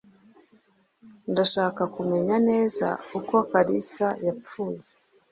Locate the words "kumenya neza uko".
1.95-3.35